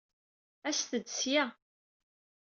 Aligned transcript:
Aset-d 0.69 1.07
seg-a. 1.11 1.45